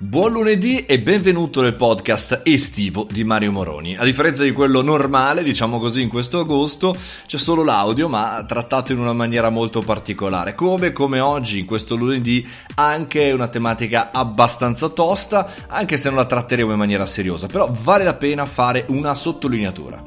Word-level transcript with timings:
Buon 0.00 0.30
lunedì 0.30 0.86
e 0.86 1.00
benvenuto 1.00 1.60
nel 1.60 1.74
podcast 1.74 2.42
estivo 2.44 3.04
di 3.10 3.24
Mario 3.24 3.50
Moroni. 3.50 3.96
A 3.96 4.04
differenza 4.04 4.44
di 4.44 4.52
quello 4.52 4.80
normale, 4.80 5.42
diciamo 5.42 5.80
così, 5.80 6.02
in 6.02 6.08
questo 6.08 6.38
agosto 6.38 6.96
c'è 7.26 7.36
solo 7.36 7.64
l'audio, 7.64 8.08
ma 8.08 8.44
trattato 8.46 8.92
in 8.92 9.00
una 9.00 9.12
maniera 9.12 9.50
molto 9.50 9.80
particolare. 9.80 10.54
Come, 10.54 10.92
come 10.92 11.18
oggi, 11.18 11.58
in 11.58 11.64
questo 11.64 11.96
lunedì, 11.96 12.46
anche 12.76 13.32
una 13.32 13.48
tematica 13.48 14.12
abbastanza 14.12 14.88
tosta, 14.88 15.52
anche 15.66 15.96
se 15.96 16.10
non 16.10 16.18
la 16.18 16.26
tratteremo 16.26 16.70
in 16.70 16.78
maniera 16.78 17.04
seriosa, 17.04 17.48
però 17.48 17.68
vale 17.82 18.04
la 18.04 18.14
pena 18.14 18.46
fare 18.46 18.84
una 18.90 19.16
sottolineatura. 19.16 20.00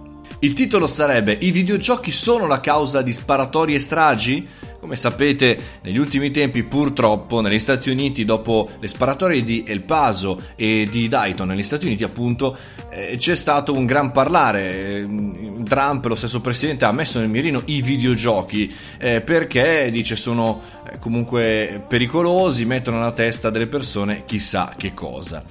Il 0.44 0.54
titolo 0.54 0.88
sarebbe 0.88 1.38
I 1.40 1.52
videogiochi 1.52 2.10
sono 2.10 2.48
la 2.48 2.62
causa 2.62 3.04
di 3.04 3.12
sparatorie 3.12 3.76
e 3.76 3.80
stragi? 3.80 4.48
Come 4.82 4.96
sapete, 4.96 5.60
negli 5.84 6.00
ultimi 6.00 6.32
tempi 6.32 6.64
purtroppo 6.64 7.40
negli 7.40 7.60
Stati 7.60 7.92
Uniti, 7.92 8.26
dopo 8.26 8.68
le 8.80 8.88
sparatorie 8.88 9.44
di 9.44 9.64
El 9.68 9.84
Paso 9.84 10.42
e 10.56 10.88
di 10.90 11.08
Dayton 11.08 11.50
negli 11.50 11.62
Stati 11.62 11.86
Uniti, 11.86 12.04
appunto, 12.04 12.58
eh, 12.90 13.16
c'è 13.16 13.36
stato 13.36 13.76
un 13.76 13.86
gran 13.86 14.12
parlare. 14.12 15.06
Mm, 15.06 15.66
Trump, 15.66 16.06
lo 16.06 16.16
stesso 16.16 16.42
presidente, 16.42 16.86
ha 16.86 16.92
messo 16.92 17.20
nel 17.20 17.30
mirino 17.30 17.62
i 17.66 17.84
videogiochi 17.84 18.74
eh, 18.98 19.22
perché 19.22 19.92
dice 19.92 20.16
sono 20.16 20.60
eh, 20.90 20.98
comunque 20.98 21.84
pericolosi, 21.88 22.66
mettono 22.66 22.98
nella 22.98 23.12
testa 23.12 23.52
delle 23.52 23.68
persone 23.68 24.24
chissà 24.26 24.74
che 24.76 24.96
cosa. 24.96 25.44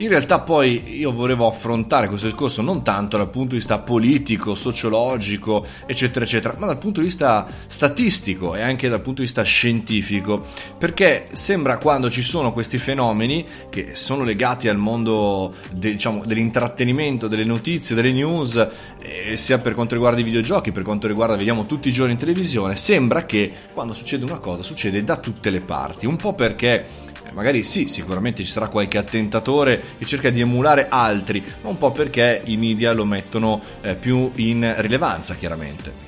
In 0.00 0.08
realtà 0.08 0.40
poi 0.40 0.96
io 0.98 1.12
volevo 1.12 1.48
affrontare 1.48 2.06
questo 2.06 2.26
discorso 2.26 2.62
non 2.62 2.84
tanto 2.84 3.16
dal 3.16 3.30
punto 3.30 3.50
di 3.50 3.56
vista 3.56 3.80
politico, 3.80 4.54
sociologico, 4.54 5.66
eccetera, 5.86 6.24
eccetera, 6.24 6.54
ma 6.56 6.66
dal 6.66 6.78
punto 6.78 7.00
di 7.00 7.06
vista 7.06 7.46
statistico 7.66 8.54
e 8.54 8.62
anche 8.62 8.77
dal 8.86 9.00
punto 9.00 9.22
di 9.22 9.26
vista 9.26 9.42
scientifico, 9.42 10.46
perché 10.78 11.26
sembra 11.32 11.78
quando 11.78 12.08
ci 12.08 12.22
sono 12.22 12.52
questi 12.52 12.78
fenomeni 12.78 13.44
che 13.68 13.96
sono 13.96 14.22
legati 14.22 14.68
al 14.68 14.76
mondo 14.76 15.52
de, 15.72 15.92
diciamo, 15.92 16.24
dell'intrattenimento, 16.24 17.26
delle 17.26 17.44
notizie, 17.44 17.96
delle 17.96 18.12
news, 18.12 18.68
eh, 19.00 19.36
sia 19.36 19.58
per 19.58 19.74
quanto 19.74 19.94
riguarda 19.94 20.20
i 20.20 20.24
videogiochi, 20.24 20.70
per 20.70 20.84
quanto 20.84 21.08
riguarda, 21.08 21.34
vediamo 21.34 21.66
tutti 21.66 21.88
i 21.88 21.92
giorni 21.92 22.12
in 22.12 22.18
televisione, 22.18 22.76
sembra 22.76 23.26
che 23.26 23.50
quando 23.72 23.94
succede 23.94 24.24
una 24.24 24.36
cosa 24.36 24.62
succede 24.62 25.02
da 25.02 25.16
tutte 25.16 25.50
le 25.50 25.60
parti, 25.60 26.06
un 26.06 26.16
po' 26.16 26.34
perché 26.34 26.86
eh, 27.24 27.32
magari 27.32 27.62
sì, 27.62 27.88
sicuramente 27.88 28.42
ci 28.42 28.50
sarà 28.50 28.68
qualche 28.68 28.98
attentatore 28.98 29.82
che 29.98 30.04
cerca 30.04 30.30
di 30.30 30.40
emulare 30.40 30.86
altri, 30.88 31.42
ma 31.62 31.68
un 31.70 31.78
po' 31.78 31.92
perché 31.92 32.42
i 32.44 32.56
media 32.56 32.92
lo 32.92 33.04
mettono 33.04 33.60
eh, 33.80 33.94
più 33.94 34.30
in 34.36 34.74
rilevanza, 34.78 35.34
chiaramente. 35.34 36.07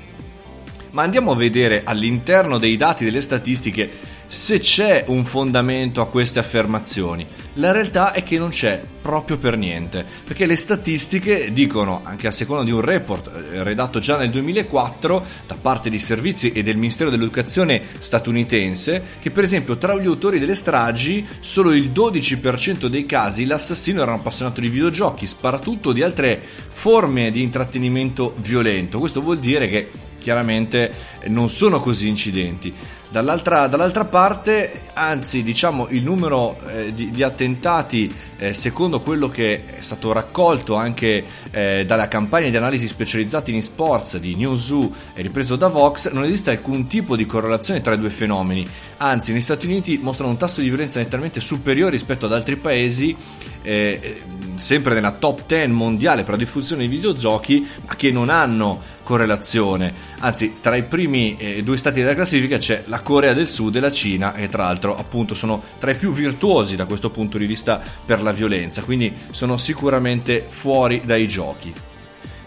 Ma 0.91 1.02
andiamo 1.02 1.33
a 1.33 1.36
vedere 1.36 1.83
all'interno 1.84 2.58
dei 2.58 2.77
dati 2.77 3.05
delle 3.05 3.20
statistiche 3.20 3.91
se 4.27 4.58
c'è 4.58 5.05
un 5.08 5.24
fondamento 5.24 6.00
a 6.00 6.08
queste 6.08 6.38
affermazioni. 6.38 7.27
La 7.55 7.72
realtà 7.72 8.12
è 8.12 8.22
che 8.22 8.38
non 8.38 8.50
c'è 8.50 8.82
proprio 9.11 9.39
per 9.39 9.56
niente, 9.56 10.06
perché 10.25 10.47
le 10.47 10.55
statistiche 10.55 11.53
dicono, 11.53 12.00
anche 12.05 12.28
a 12.28 12.30
seconda 12.30 12.62
di 12.62 12.70
un 12.70 12.80
report 12.80 13.27
eh, 13.27 13.64
redatto 13.64 13.98
già 13.98 14.16
nel 14.16 14.30
2004 14.30 15.27
da 15.48 15.56
parte 15.61 15.91
di 15.91 15.98
servizi 15.98 16.53
e 16.53 16.62
del 16.62 16.77
Ministero 16.77 17.11
dell'Educazione 17.11 17.83
statunitense, 17.98 19.03
che 19.20 19.33
per 19.33 19.42
esempio 19.42 19.77
tra 19.78 19.98
gli 19.98 20.06
autori 20.06 20.38
delle 20.38 20.55
stragi 20.55 21.27
solo 21.41 21.72
il 21.72 21.91
12% 21.91 22.86
dei 22.86 23.05
casi 23.05 23.47
l'assassino 23.47 24.00
era 24.00 24.12
un 24.12 24.20
appassionato 24.20 24.61
di 24.61 24.69
videogiochi, 24.69 25.27
sparatutto 25.27 25.91
di 25.91 26.05
altre 26.05 26.41
forme 26.69 27.33
di 27.33 27.42
intrattenimento 27.42 28.34
violento. 28.36 29.00
Questo 29.00 29.20
vuol 29.20 29.41
dire 29.41 29.66
che 29.66 29.88
chiaramente 30.20 30.94
non 31.27 31.48
sono 31.48 31.81
così 31.81 32.06
incidenti. 32.06 32.72
Dall'altra, 33.11 33.66
dall'altra, 33.66 34.05
parte, 34.05 34.83
anzi, 34.94 35.42
diciamo 35.42 35.88
il 35.88 36.05
numero 36.05 36.56
eh, 36.69 36.94
di, 36.94 37.11
di, 37.11 37.25
attentati, 37.25 38.08
eh, 38.36 38.55
secondo 38.55 39.00
quello 39.01 39.29
che 39.29 39.65
è 39.65 39.81
stato 39.81 40.12
raccolto 40.12 40.75
anche 40.77 41.25
eh, 41.51 41.84
dalla 41.87 42.09
campagna 42.09 42.48
di 42.48 42.56
analisi 42.56 42.87
specializzati 42.87 43.53
in 43.53 43.62
sports 43.62 44.19
di 44.19 44.34
Newzoo 44.34 44.93
e 45.15 45.23
ripreso 45.23 45.56
da 45.56 45.69
Vox, 45.69 46.11
non 46.11 46.25
esiste 46.25 46.50
alcun 46.50 46.87
tipo 46.87 47.16
di 47.16 47.27
correlazione 47.27 47.81
tra 47.81 47.94
i 47.94 47.99
due 47.99 48.10
fenomeni. 48.10 48.69
Anzi, 48.99 49.33
negli 49.33 49.41
Stati 49.41 49.66
Uniti 49.66 49.99
mostrano 49.99 50.31
un 50.31 50.39
tasso 50.39 50.60
di 50.60 50.69
violenza 50.69 51.00
nettamente 51.00 51.41
superiore 51.41 51.91
rispetto 51.91 52.27
ad 52.27 52.33
altri 52.33 52.56
paesi 52.56 53.16
eh, 53.62 54.22
sempre 54.60 54.94
nella 54.94 55.12
top 55.12 55.47
10 55.47 55.69
mondiale 55.69 56.22
per 56.22 56.32
la 56.32 56.37
diffusione 56.37 56.82
di 56.82 56.88
videogiochi, 56.88 57.66
ma 57.87 57.97
che 57.97 58.10
non 58.10 58.28
hanno 58.28 58.81
correlazione. 59.03 59.93
Anzi, 60.21 60.56
tra 60.60 60.76
i 60.76 60.84
primi 60.84 61.37
eh, 61.37 61.62
due 61.62 61.76
stati 61.76 62.00
della 62.00 62.15
classifica 62.15 62.59
c'è 62.59 62.84
la 62.87 63.00
Corea 63.00 63.32
del 63.32 63.48
Sud 63.48 63.76
e 63.76 63.81
la 63.81 63.91
Cina, 63.91 64.34
e 64.34 64.48
tra 64.48 64.65
l'altro, 64.65 64.97
appunto, 64.97 65.34
sono 65.34 65.62
tra 65.78 65.91
i 65.91 65.97
più 65.97 66.12
virtuosi 66.12 66.76
da 66.76 66.84
questo 66.84 67.10
punto 67.10 67.38
di 67.38 67.47
vista 67.47 67.82
per 68.04 68.22
la 68.22 68.32
violenza, 68.32 68.82
quindi 68.82 69.12
sono 69.31 69.56
sicuramente 69.56 70.44
fuori 70.47 71.03
dai 71.04 71.27
giochi. 71.27 71.72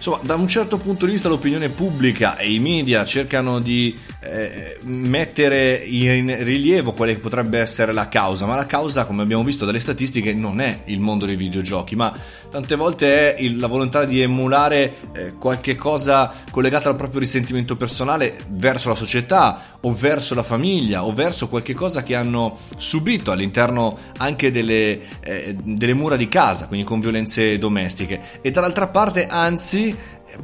Insomma, 0.06 0.19
da 0.22 0.36
un 0.36 0.50
certo 0.50 0.80
punto 0.80 1.06
di 1.06 1.14
vista 1.14 1.30
l'opinione 1.30 1.69
pubblica 1.69 2.36
e 2.36 2.52
i 2.52 2.59
media 2.59 3.06
cercano 3.06 3.62
di 3.62 3.97
eh, 4.19 4.78
mettere 4.81 5.75
in 5.75 6.44
rilievo 6.44 6.91
quale 6.91 7.18
potrebbe 7.19 7.58
essere 7.59 7.94
la 7.94 8.09
causa, 8.09 8.46
ma 8.46 8.56
la 8.56 8.66
causa, 8.66 9.06
come 9.06 9.22
abbiamo 9.22 9.46
visto 9.46 9.63
dalle 9.63 9.80
statistiche, 9.80 10.34
non 10.34 10.59
è 10.59 10.81
il 10.88 11.00
mondo 11.00 11.25
dei 11.25 11.38
videogiochi, 11.38 11.96
ma 11.96 12.13
tante 12.52 12.75
volte 12.75 13.34
è 13.34 13.42
il, 13.42 13.58
la 13.58 13.68
volontà 13.68 14.03
di 14.03 14.19
emulare 14.19 14.94
eh, 15.13 15.34
qualche 15.40 15.75
cosa 15.75 16.34
collegata 16.52 16.90
al 16.90 16.97
proprio 16.97 17.22
risentimento 17.22 17.78
personale 17.78 18.36
verso 18.50 18.90
la 18.90 18.96
società 18.96 19.72
o 19.85 19.91
verso 19.91 20.33
la 20.35 20.44
famiglia 20.44 21.03
o 21.05 21.13
verso 21.13 21.47
qualche 21.47 21.73
cosa 21.73 22.03
che 22.03 22.16
hanno 22.16 22.57
subito 22.75 23.31
all'interno 23.31 23.97
anche 24.17 24.51
delle, 24.51 24.99
eh, 25.21 25.55
delle 25.61 25.94
mura 25.94 26.16
di 26.16 26.29
casa, 26.29 26.67
quindi 26.67 26.85
con 26.85 26.99
violenze 26.99 27.57
domestiche. 27.57 28.39
E 28.41 28.51
dall'altra 28.51 28.88
parte, 28.88 29.27
anzi, 29.27 29.95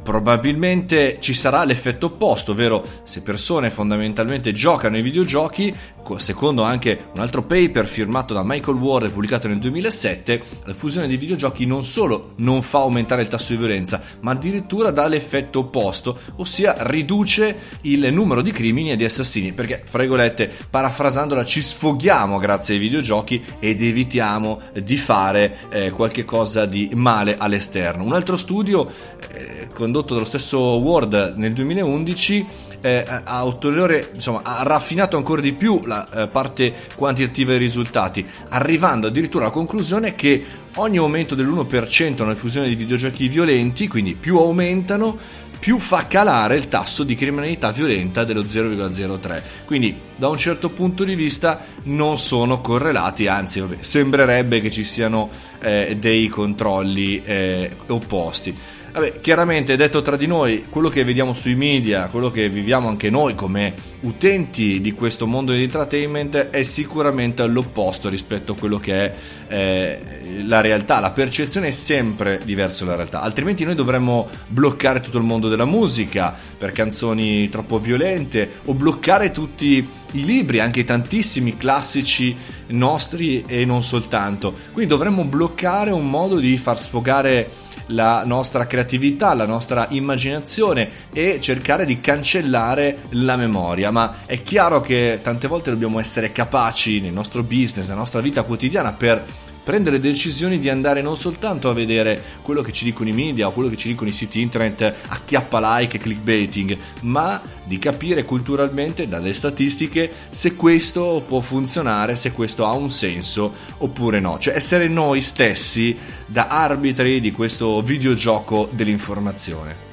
probabilmente 0.02 1.18
ci 1.20 1.34
sarà 1.34 1.64
l'effetto 1.64 2.06
opposto, 2.06 2.52
ovvero 2.52 2.84
se 3.02 3.22
persone 3.22 3.70
fondamentalmente 3.70 4.52
giocano 4.52 4.96
ai 4.96 5.02
videogiochi, 5.02 5.74
secondo 6.16 6.62
anche 6.62 7.06
un 7.14 7.20
altro 7.20 7.42
paper 7.42 7.86
firmato 7.86 8.34
da 8.34 8.42
Michael 8.44 8.76
Ward 8.76 9.06
e 9.06 9.10
pubblicato 9.10 9.48
nel 9.48 9.58
2007, 9.58 10.42
la 10.64 10.74
fusione 10.74 11.06
dei 11.06 11.16
videogiochi 11.16 11.66
non 11.66 11.84
solo 11.84 12.32
non 12.36 12.62
fa 12.62 12.78
aumentare 12.78 13.22
il 13.22 13.28
tasso 13.28 13.52
di 13.52 13.58
violenza, 13.58 14.00
ma 14.20 14.32
addirittura 14.32 14.90
dà 14.90 15.06
l'effetto 15.06 15.60
opposto, 15.60 16.18
ossia 16.36 16.76
riduce 16.78 17.56
il 17.82 18.12
numero 18.12 18.42
di 18.42 18.50
crimini 18.50 18.90
e 18.90 18.96
di 18.96 19.04
assassini, 19.04 19.52
perché 19.52 19.82
fra 19.84 20.00
virgolette, 20.00 20.50
parafrasandola, 20.68 21.44
ci 21.44 21.60
sfoghiamo 21.60 22.38
grazie 22.38 22.74
ai 22.74 22.80
videogiochi 22.80 23.42
ed 23.58 23.82
evitiamo 23.82 24.60
di 24.82 24.96
fare 24.96 25.56
eh, 25.70 25.90
qualche 25.90 26.24
cosa 26.24 26.66
di 26.66 26.90
male 26.94 27.36
all'esterno. 27.38 28.04
Un 28.04 28.14
altro 28.14 28.36
studio 28.36 28.90
eh, 29.32 29.68
condotto 29.80 30.12
dallo 30.12 30.26
stesso 30.26 30.58
Ward 30.58 31.34
nel 31.36 31.54
2011 31.54 32.46
eh, 32.82 33.04
ha, 33.24 33.44
ulteriore, 33.44 34.10
insomma, 34.14 34.42
ha 34.42 34.62
raffinato 34.62 35.16
ancora 35.16 35.40
di 35.40 35.52
più 35.52 35.80
la 35.84 36.08
eh, 36.08 36.28
parte 36.28 36.74
quantitativa 36.94 37.50
dei 37.50 37.58
risultati, 37.58 38.24
arrivando 38.50 39.06
addirittura 39.06 39.44
alla 39.44 39.52
conclusione 39.52 40.14
che 40.14 40.44
ogni 40.76 40.98
aumento 40.98 41.34
dell'1% 41.34 42.18
nella 42.18 42.32
diffusione 42.32 42.68
di 42.68 42.74
videogiochi 42.74 43.28
violenti, 43.28 43.88
quindi 43.88 44.14
più 44.14 44.36
aumentano, 44.36 45.16
più 45.58 45.78
fa 45.78 46.06
calare 46.06 46.56
il 46.56 46.68
tasso 46.68 47.04
di 47.04 47.14
criminalità 47.14 47.70
violenta 47.70 48.24
dello 48.24 48.42
0,03. 48.42 49.42
Quindi 49.66 49.94
da 50.16 50.28
un 50.28 50.38
certo 50.38 50.70
punto 50.70 51.04
di 51.04 51.14
vista 51.14 51.62
non 51.84 52.16
sono 52.16 52.62
correlati, 52.62 53.26
anzi 53.26 53.60
vabbè, 53.60 53.76
sembrerebbe 53.80 54.60
che 54.60 54.70
ci 54.70 54.84
siano 54.84 55.28
eh, 55.60 55.96
dei 56.00 56.28
controlli 56.28 57.20
eh, 57.22 57.70
opposti. 57.88 58.56
Vabbè, 58.92 59.20
chiaramente 59.20 59.76
detto 59.76 60.02
tra 60.02 60.16
di 60.16 60.26
noi, 60.26 60.64
quello 60.68 60.88
che 60.88 61.04
vediamo 61.04 61.32
sui 61.32 61.54
media, 61.54 62.08
quello 62.08 62.28
che 62.30 62.48
viviamo 62.48 62.88
anche 62.88 63.08
noi 63.08 63.36
come 63.36 63.72
utenti 64.00 64.80
di 64.80 64.92
questo 64.92 65.28
mondo 65.28 65.52
di 65.52 65.62
entertainment 65.62 66.36
è 66.50 66.62
sicuramente 66.64 67.46
l'opposto 67.46 68.08
rispetto 68.08 68.52
a 68.52 68.56
quello 68.56 68.78
che 68.78 68.94
è 68.94 69.14
eh, 69.46 70.42
la 70.44 70.60
realtà. 70.60 70.98
La 70.98 71.12
percezione 71.12 71.68
è 71.68 71.70
sempre 71.70 72.40
diversa 72.44 72.84
dalla 72.84 72.96
realtà, 72.96 73.20
altrimenti 73.20 73.64
noi 73.64 73.76
dovremmo 73.76 74.28
bloccare 74.48 74.98
tutto 74.98 75.18
il 75.18 75.24
mondo 75.24 75.48
della 75.48 75.64
musica 75.64 76.34
per 76.58 76.72
canzoni 76.72 77.48
troppo 77.48 77.78
violente 77.78 78.50
o 78.64 78.74
bloccare 78.74 79.30
tutti 79.30 79.88
i 80.12 80.24
libri, 80.24 80.58
anche 80.58 80.82
tantissimi 80.82 81.56
classici 81.56 82.36
nostri 82.68 83.44
e 83.46 83.64
non 83.64 83.84
soltanto. 83.84 84.52
Quindi 84.72 84.90
dovremmo 84.90 85.24
bloccare 85.24 85.90
un 85.92 86.10
modo 86.10 86.38
di 86.38 86.56
far 86.56 86.80
sfogare 86.80 87.48
la 87.90 88.24
nostra 88.24 88.66
creatività, 88.66 89.34
la 89.34 89.46
nostra 89.46 89.86
immaginazione 89.90 90.90
e 91.12 91.38
cercare 91.40 91.84
di 91.84 92.00
cancellare 92.00 92.98
la 93.10 93.36
memoria. 93.36 93.90
Ma 93.90 94.18
è 94.26 94.42
chiaro 94.42 94.80
che 94.80 95.20
tante 95.22 95.48
volte 95.48 95.70
dobbiamo 95.70 96.00
essere 96.00 96.32
capaci 96.32 97.00
nel 97.00 97.12
nostro 97.12 97.42
business, 97.42 97.86
nella 97.86 98.00
nostra 98.00 98.20
vita 98.20 98.42
quotidiana 98.42 98.92
per 98.92 99.24
prendere 99.70 100.00
decisioni 100.00 100.58
di 100.58 100.68
andare 100.68 101.00
non 101.00 101.16
soltanto 101.16 101.70
a 101.70 101.72
vedere 101.72 102.20
quello 102.42 102.60
che 102.60 102.72
ci 102.72 102.82
dicono 102.82 103.08
i 103.08 103.12
media 103.12 103.46
o 103.46 103.52
quello 103.52 103.68
che 103.68 103.76
ci 103.76 103.86
dicono 103.86 104.08
i 104.08 104.12
siti 104.12 104.40
internet 104.40 104.96
acchiappa 105.06 105.78
like 105.78 105.96
e 105.96 106.00
clickbaiting, 106.00 106.76
ma 107.02 107.40
di 107.62 107.78
capire 107.78 108.24
culturalmente 108.24 109.06
dalle 109.06 109.32
statistiche 109.32 110.10
se 110.28 110.56
questo 110.56 111.22
può 111.24 111.38
funzionare, 111.38 112.16
se 112.16 112.32
questo 112.32 112.66
ha 112.66 112.72
un 112.72 112.90
senso 112.90 113.54
oppure 113.78 114.18
no. 114.18 114.40
Cioè 114.40 114.56
essere 114.56 114.88
noi 114.88 115.20
stessi 115.20 115.96
da 116.26 116.48
arbitri 116.48 117.20
di 117.20 117.30
questo 117.30 117.80
videogioco 117.80 118.68
dell'informazione. 118.72 119.89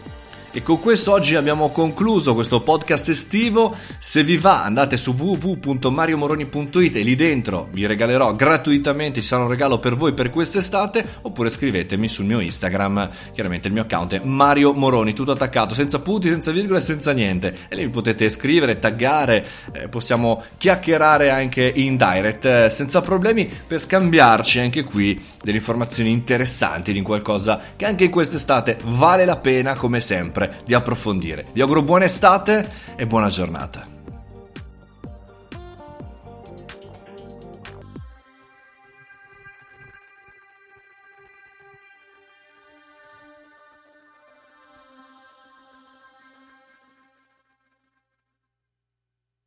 E 0.58 0.64
con 0.64 0.80
questo 0.80 1.12
oggi 1.12 1.36
abbiamo 1.36 1.70
concluso 1.70 2.34
questo 2.34 2.62
podcast 2.62 3.10
estivo. 3.10 3.76
Se 4.00 4.24
vi 4.24 4.38
va, 4.38 4.64
andate 4.64 4.98
su 4.98 5.12
www.mariomoroni.it 5.12 6.96
e 6.96 7.04
lì 7.04 7.14
dentro 7.14 7.68
vi 7.70 7.86
regalerò 7.86 8.34
gratuitamente, 8.34 9.22
ci 9.22 9.28
sarà 9.28 9.44
un 9.44 9.50
regalo 9.50 9.78
per 9.78 9.96
voi 9.96 10.16
per 10.16 10.32
quest'estate, 10.32 11.06
oppure 11.22 11.52
scrivetemi 11.52 12.08
sul 12.08 12.26
mio 12.26 12.40
Instagram, 12.40 13.08
chiaramente 13.34 13.68
il 13.68 13.74
mio 13.76 13.84
account 13.84 14.16
è 14.16 14.22
Mario 14.24 14.74
Moroni, 14.74 15.14
tutto 15.14 15.34
attaccato, 15.34 15.76
senza 15.76 16.00
punti, 16.00 16.28
senza 16.28 16.50
virgole, 16.50 16.82
senza 16.82 17.12
niente. 17.12 17.56
E 17.70 17.76
lì 17.76 17.84
mi 17.84 17.92
potete 17.92 18.28
scrivere, 18.28 18.80
taggare, 18.80 19.46
eh, 19.74 19.90
possiamo 19.90 20.42
chiacchierare 20.58 21.30
anche 21.30 21.72
in 21.76 21.98
direct 21.98 22.46
eh, 22.46 22.70
senza 22.72 23.02
problemi 23.02 23.48
per 23.68 23.80
scambiarci 23.80 24.58
anche 24.58 24.82
qui 24.82 25.24
delle 25.44 25.58
informazioni 25.58 26.10
interessanti 26.10 26.94
di 26.94 27.04
qualcosa 27.04 27.62
che 27.76 27.86
anche 27.86 28.06
in 28.06 28.10
quest'estate 28.10 28.80
vale 28.86 29.24
la 29.24 29.38
pena 29.38 29.76
come 29.76 30.02
di 30.66 30.74
approfondire. 30.74 31.48
Vi 31.52 31.62
auguro 31.62 31.82
buona 31.84 32.06
estate 32.06 32.70
e 32.96 33.06
buona 33.06 33.28
giornata. 33.28 33.97